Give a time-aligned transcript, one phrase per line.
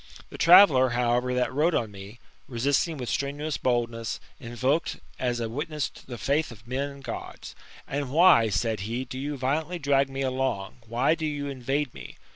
[0.31, 5.89] The traveller, however, that rode on me, resisting with strenuous boldness, invoked as a witness
[5.89, 7.49] the faith of men and God."
[7.87, 12.17] And why," said he," do you violently drag me along, why do you invade me?"